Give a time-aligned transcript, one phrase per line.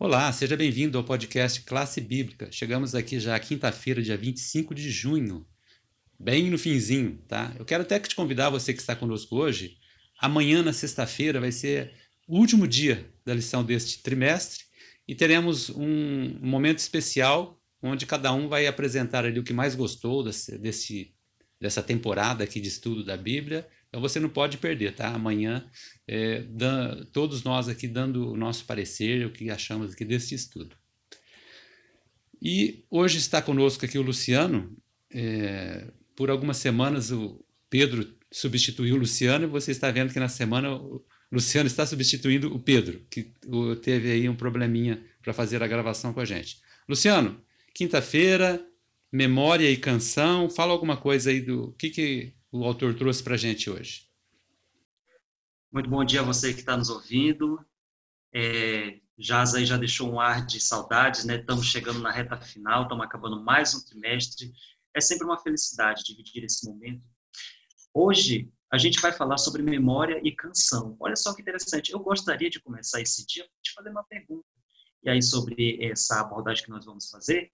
[0.00, 2.52] Olá, seja bem-vindo ao podcast Classe Bíblica.
[2.52, 5.44] Chegamos aqui já quinta-feira, dia 25 de junho,
[6.16, 7.52] bem no finzinho, tá?
[7.58, 9.76] Eu quero até te convidar, você que está conosco hoje,
[10.20, 11.92] amanhã, na sexta-feira, vai ser
[12.28, 14.66] o último dia da lição deste trimestre
[15.06, 20.22] e teremos um, momento especial onde cada um vai apresentar ali o que mais gostou
[20.22, 21.12] desse, desse
[21.60, 25.08] dessa temporada aqui de estudo da Bíblia então você não pode perder, tá?
[25.08, 25.68] Amanhã,
[26.06, 30.76] é, dan, todos nós aqui dando o nosso parecer, o que achamos aqui desse estudo.
[32.40, 34.76] E hoje está conosco aqui o Luciano.
[35.10, 40.28] É, por algumas semanas o Pedro substituiu o Luciano e você está vendo que na
[40.28, 43.32] semana o Luciano está substituindo o Pedro, que
[43.82, 46.60] teve aí um probleminha para fazer a gravação com a gente.
[46.88, 47.40] Luciano,
[47.74, 48.64] quinta-feira,
[49.10, 53.38] memória e canção, fala alguma coisa aí do que, que o autor trouxe para a
[53.38, 54.08] gente hoje.
[55.70, 57.58] Muito bom dia a você que está nos ouvindo.
[58.34, 61.40] É, Jaz aí já deixou um ar de saudades, né?
[61.40, 64.52] Estamos chegando na reta final, estamos acabando mais um trimestre.
[64.94, 67.02] É sempre uma felicidade dividir esse momento.
[67.92, 70.96] Hoje a gente vai falar sobre memória e canção.
[71.00, 71.90] Olha só que interessante.
[71.90, 74.46] Eu gostaria de começar esse dia te fazer uma pergunta.
[75.02, 77.50] E aí sobre essa abordagem que nós vamos fazer,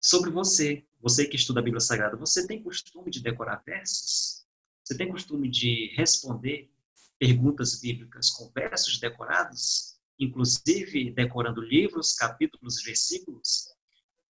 [0.00, 4.46] sobre você, você que estuda a Bíblia Sagrada, você tem costume de decorar versos?
[4.84, 6.70] Você tem costume de responder
[7.18, 13.68] perguntas bíblicas com versos decorados, inclusive decorando livros, capítulos, versículos?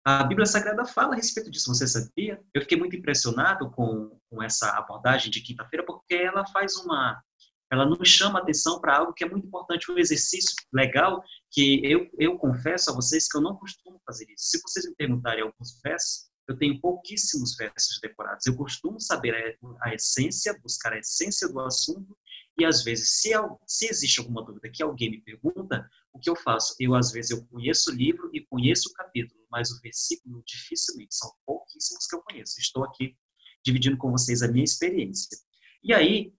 [0.05, 2.41] A Bíblia Sagrada fala a respeito disso, você sabia?
[2.53, 7.23] Eu fiquei muito impressionado com, com essa abordagem de quinta-feira, porque ela faz uma
[7.71, 12.09] ela nos chama atenção para algo que é muito importante, um exercício legal que eu,
[12.17, 14.51] eu confesso a vocês que eu não costumo fazer isso.
[14.51, 18.47] Se vocês me perguntarem alguns versos, eu tenho pouquíssimos versos decorados.
[18.47, 22.17] Eu costumo saber a, essência, buscar a essência do assunto
[22.59, 23.31] e às vezes, se,
[23.67, 26.75] se existe alguma dúvida que alguém me pergunta, o que eu faço?
[26.81, 31.15] Eu às vezes eu conheço o livro e conheço o capítulo, mas o versículo dificilmente
[31.15, 32.59] são pouquíssimos que eu conheço.
[32.59, 33.15] Estou aqui
[33.63, 35.37] dividindo com vocês a minha experiência.
[35.83, 36.33] E aí,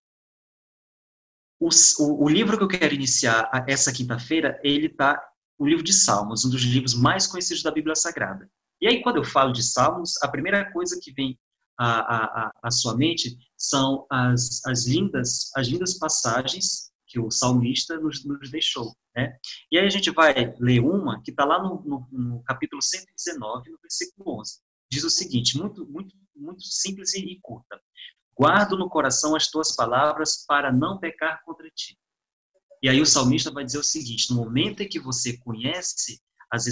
[1.59, 1.69] o,
[1.99, 5.21] o, o, livro que eu quero iniciar essa quinta-feira, ele está
[5.57, 8.49] o livro de Salmos, um dos livros mais conhecidos da Bíblia Sagrada.
[8.81, 11.37] E aí, quando eu falo de Salmos, a primeira coisa que vem
[11.77, 17.97] à, à, à sua mente são as, as, lindas, as lindas passagens que o salmista
[17.99, 18.95] nos, nos deixou.
[19.15, 19.37] Né?
[19.71, 23.71] E aí a gente vai ler uma que está lá no, no, no, capítulo 119,
[23.71, 24.59] no versículo 11.
[24.91, 27.79] Diz o seguinte, muito, muito, muito simples e curta.
[28.37, 31.97] Guardo no coração as tuas palavras para não pecar contra ti.
[32.83, 36.21] E aí o salmista vai dizer o seguinte: no momento em que você conhece
[36.51, 36.67] as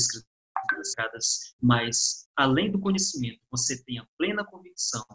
[1.62, 5.06] mas além do conhecimento, você tem a plena convicção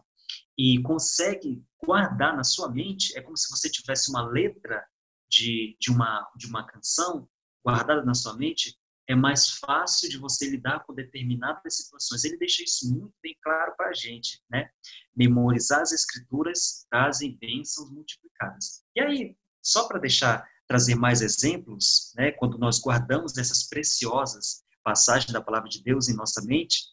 [0.59, 4.85] e consegue guardar na sua mente, é como se você tivesse uma letra
[5.31, 7.29] de, de, uma, de uma canção
[7.65, 8.77] guardada na sua mente,
[9.09, 12.25] é mais fácil de você lidar com determinadas situações.
[12.25, 14.71] Ele deixa isso muito bem claro para a gente, né?
[15.17, 18.85] Memorizar as escrituras trazem bênçãos multiplicadas.
[18.95, 22.31] E aí, só para deixar trazer mais exemplos, né?
[22.31, 26.85] Quando nós guardamos essas preciosas passagens da palavra de Deus em nossa mente,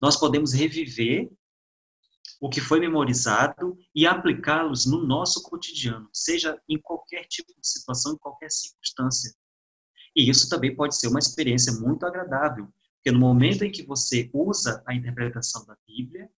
[0.00, 1.30] nós podemos reviver
[2.40, 8.12] o que foi memorizado e aplicá-los no nosso cotidiano, seja em qualquer tipo de situação,
[8.12, 9.34] em qualquer circunstância.
[10.14, 14.30] E isso também pode ser uma experiência muito agradável, porque no momento em que você
[14.32, 16.30] usa a interpretação da Bíblia,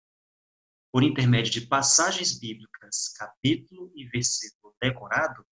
[0.92, 5.44] por intermédio de passagens bíblicas, capítulo e versículo decorado,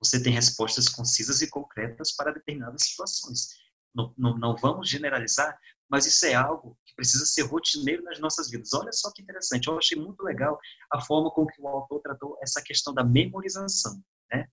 [0.00, 3.48] você tem respostas concisas e concretas para determinadas situações.
[3.94, 5.58] Não, não, vamos generalizar,
[5.90, 8.72] mas isso é algo que precisa ser rotineiro nas nossas vidas.
[8.74, 10.58] Olha só que interessante, eu achei muito legal
[10.92, 14.00] a forma com que o autor tratou essa questão da memorização.
[14.30, 14.46] Né?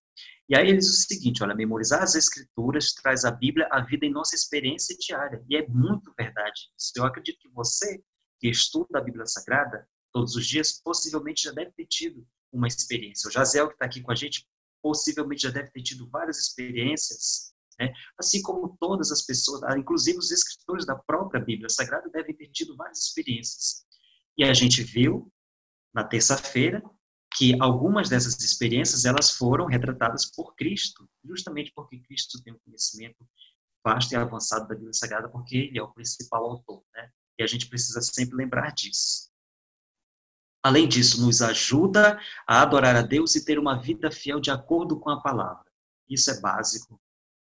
[0.47, 4.05] E aí ele diz o seguinte, olha, memorizar as escrituras traz a Bíblia à vida
[4.05, 5.43] em nossa experiência diária.
[5.49, 6.93] E é muito verdade isso.
[6.95, 8.01] Eu acredito que você
[8.39, 13.27] que estuda a Bíblia Sagrada todos os dias, possivelmente já deve ter tido uma experiência.
[13.27, 14.47] O Jazel, que está aqui com a gente,
[14.81, 17.93] possivelmente já deve ter tido várias experiências, né?
[18.17, 22.47] assim como todas as pessoas, ah, inclusive os escritores da própria Bíblia Sagrada, devem ter
[22.49, 23.85] tido várias experiências.
[24.37, 25.31] E a gente viu,
[25.93, 26.83] na terça-feira,
[27.37, 33.27] que algumas dessas experiências elas foram retratadas por Cristo, justamente porque Cristo tem um conhecimento
[33.83, 37.09] vasto e avançado da Bíblia Sagrada, porque ele é o principal autor, né?
[37.37, 39.29] E a gente precisa sempre lembrar disso.
[40.63, 44.99] Além disso, nos ajuda a adorar a Deus e ter uma vida fiel de acordo
[44.99, 45.65] com a palavra.
[46.09, 46.99] Isso é básico.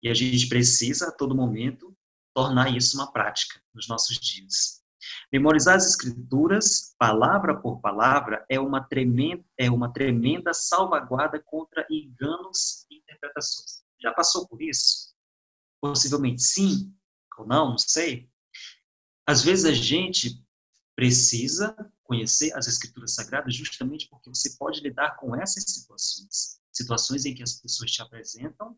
[0.02, 1.96] E a gente precisa, a todo momento,
[2.34, 4.80] tornar isso uma prática nos nossos dias.
[5.32, 12.86] Memorizar as escrituras, palavra por palavra, é uma tremenda, é uma tremenda salvaguarda contra enganos
[12.90, 13.84] e interpretações.
[14.02, 15.14] Já passou por isso?
[15.82, 16.94] Possivelmente sim
[17.38, 18.30] ou não, não sei.
[19.26, 20.44] Às vezes a gente
[20.96, 27.34] precisa conhecer as escrituras sagradas justamente porque você pode lidar com essas situações, situações em
[27.34, 28.78] que as pessoas te apresentam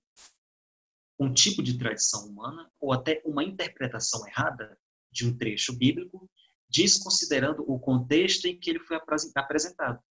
[1.22, 4.76] um tipo de tradição humana ou até uma interpretação errada
[5.12, 6.28] de um trecho bíblico,
[6.68, 8.98] desconsiderando o contexto em que ele foi
[9.36, 10.02] apresentado.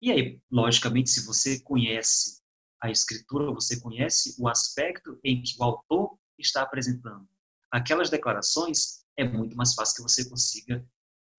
[0.00, 2.40] E aí, logicamente, se você conhece
[2.80, 7.28] a escritura, você conhece o aspecto em que o autor está apresentando
[7.74, 10.86] aquelas declarações, é muito mais fácil que você consiga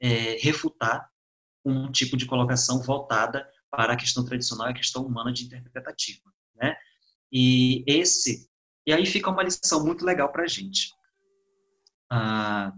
[0.02, 1.10] é, refutar
[1.64, 6.30] um tipo de colocação voltada para a questão tradicional e a questão humana de interpretativa,
[6.54, 6.76] né?
[7.32, 8.50] E esse
[8.86, 10.94] e aí fica uma lição muito legal para a gente,
[12.12, 12.74] ah,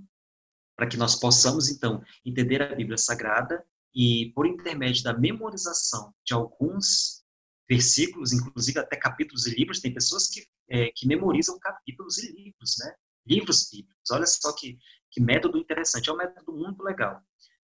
[0.75, 6.33] para que nós possamos então entender a Bíblia Sagrada e por intermédio da memorização de
[6.33, 7.23] alguns
[7.69, 12.75] versículos, inclusive até capítulos e livros, tem pessoas que é, que memorizam capítulos e livros,
[12.79, 12.93] né?
[13.25, 14.11] Livros bíblicos.
[14.11, 14.77] Olha só que
[15.11, 16.09] que método interessante.
[16.09, 17.21] É um método muito legal.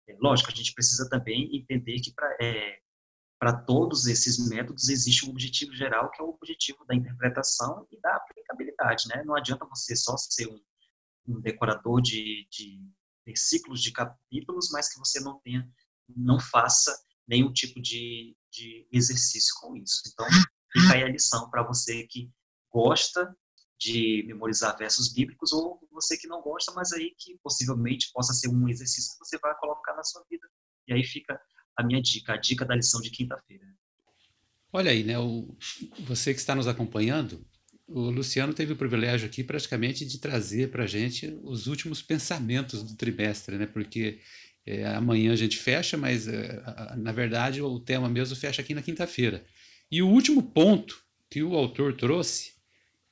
[0.09, 2.79] É, lógico, a gente precisa também entender que para é,
[3.43, 8.01] para todos esses métodos existe um objetivo geral, que é o objetivo da interpretação e
[8.01, 9.09] da aplicabilidade.
[9.09, 9.25] Né?
[9.25, 10.61] Não adianta você só ser um,
[11.27, 12.81] um decorador de, de
[13.27, 15.69] versículos, de capítulos, mas que você não tenha,
[16.17, 16.97] não faça
[17.27, 20.03] nenhum tipo de, de exercício com isso.
[20.13, 20.27] Então,
[20.73, 22.31] fica aí a lição para você que
[22.71, 23.37] gosta
[23.77, 28.51] de memorizar versos bíblicos ou você que não gosta, mas aí que possivelmente possa ser
[28.51, 30.49] um exercício que você vai colocar na sua vida.
[30.87, 31.41] E aí fica
[31.77, 33.65] a minha dica, a dica da lição de quinta-feira.
[34.73, 35.19] Olha aí, né?
[35.19, 35.55] O,
[36.01, 37.45] você que está nos acompanhando,
[37.87, 42.83] o Luciano teve o privilégio aqui praticamente de trazer para a gente os últimos pensamentos
[42.83, 43.67] do trimestre, né?
[43.67, 44.21] Porque
[44.65, 46.63] é, amanhã a gente fecha, mas é,
[46.97, 49.45] na verdade o tema mesmo fecha aqui na quinta-feira.
[49.91, 52.53] E o último ponto que o autor trouxe,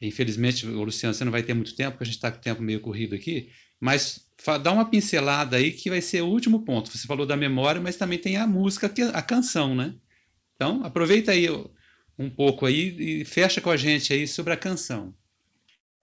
[0.00, 2.62] infelizmente, Luciano, você não vai ter muito tempo, porque a gente está com o tempo
[2.62, 4.29] meio corrido aqui, mas
[4.62, 6.90] dá uma pincelada aí que vai ser o último ponto.
[6.90, 9.94] Você falou da memória, mas também tem a música, a canção, né?
[10.54, 11.48] Então, aproveita aí
[12.18, 15.14] um pouco aí e fecha com a gente aí sobre a canção.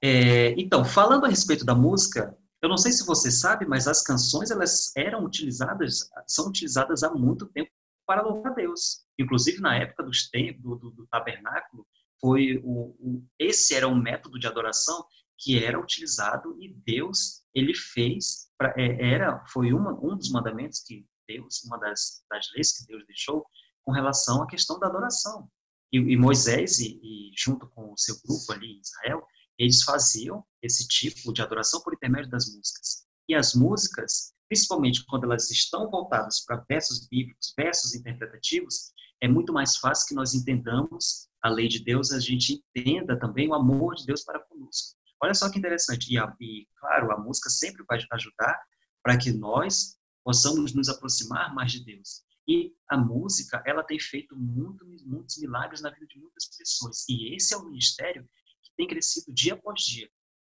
[0.02, 4.02] É, então, falando a respeito da música, eu não sei se você sabe, mas as
[4.02, 7.70] canções elas eram utilizadas, são utilizadas há muito tempo
[8.06, 9.04] para louvar Deus.
[9.20, 11.86] Inclusive na época dos tempos, do, do, do tabernáculo,
[12.20, 15.06] foi o, o, esse era um método de adoração
[15.38, 20.82] que era utilizado e Deus ele fez pra, é, era foi uma, um dos mandamentos
[20.82, 23.46] que Deus uma das, das leis que Deus deixou
[23.84, 25.50] com relação à questão da adoração.
[25.92, 29.26] E, e Moisés e, e, junto com o seu grupo ali em Israel
[29.58, 33.08] eles faziam esse tipo de adoração por intermédio das músicas.
[33.28, 39.52] E as músicas principalmente quando elas estão voltadas para versos bíblicos versos interpretativos é muito
[39.52, 43.96] mais fácil que nós entendamos a lei de Deus a gente entenda também o amor
[43.96, 46.14] de Deus para conosco Olha só que interessante.
[46.14, 48.60] E, a, e claro, a música sempre vai ajudar
[49.04, 52.24] para que nós possamos nos aproximar mais de Deus.
[52.48, 57.06] E a música, ela tem feito muito, muitos milagres na vida de muitas pessoas.
[57.10, 58.24] E esse é um ministério
[58.64, 60.10] que tem crescido dia após dia.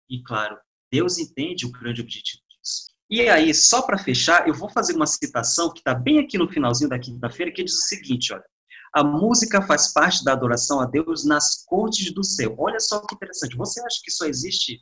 [0.08, 0.58] E claro,
[0.90, 2.92] Deus entende o grande objetivo disso.
[3.10, 6.48] E aí, só para fechar, eu vou fazer uma citação que está bem aqui no
[6.48, 8.44] finalzinho da quinta-feira, que diz o seguinte, olha.
[8.92, 12.54] A música faz parte da adoração a Deus nas cortes do céu.
[12.58, 13.56] Olha só que interessante.
[13.56, 14.80] Você acha que só existe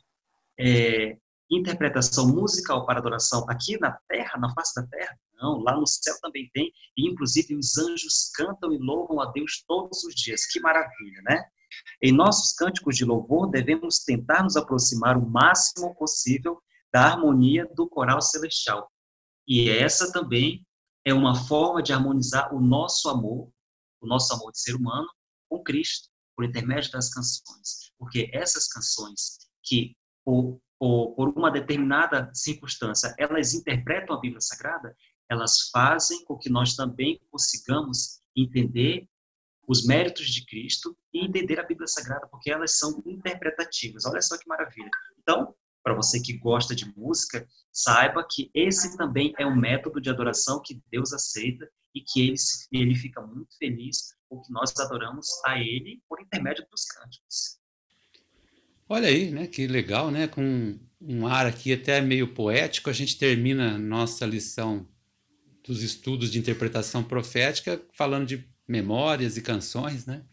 [0.59, 1.17] é,
[1.49, 5.17] interpretação musical para adoração aqui na terra, na face da terra?
[5.35, 6.73] Não, lá no céu também tem.
[6.97, 10.45] E, inclusive, os anjos cantam e louvam a Deus todos os dias.
[10.45, 11.45] Que maravilha, né?
[12.01, 17.87] Em nossos cânticos de louvor, devemos tentar nos aproximar o máximo possível da harmonia do
[17.87, 18.91] coral celestial.
[19.47, 20.65] E essa também
[21.05, 23.49] é uma forma de harmonizar o nosso amor
[24.01, 25.07] o nosso amor de ser humano
[25.49, 27.91] com Cristo, por intermédio das canções.
[27.97, 34.95] Porque essas canções que, por, por, por uma determinada circunstância, elas interpretam a Bíblia Sagrada,
[35.29, 39.07] elas fazem com que nós também consigamos entender
[39.67, 44.05] os méritos de Cristo e entender a Bíblia Sagrada, porque elas são interpretativas.
[44.05, 44.89] Olha só que maravilha.
[45.19, 50.09] Então, para você que gosta de música, saiba que esse também é um método de
[50.09, 52.35] adoração que Deus aceita e que ele,
[52.71, 57.59] ele fica muito feliz porque nós adoramos a ele por intermédio dos cânticos.
[58.87, 63.17] Olha aí, né, que legal, né, com um ar aqui até meio poético, a gente
[63.17, 64.87] termina nossa lição
[65.63, 70.23] dos estudos de interpretação profética falando de memórias e canções, né?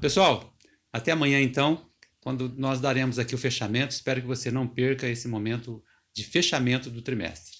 [0.00, 0.54] Pessoal,
[0.92, 1.90] até amanhã então,
[2.26, 3.92] quando nós daremos aqui o fechamento.
[3.92, 5.80] Espero que você não perca esse momento
[6.12, 7.58] de fechamento do trimestre.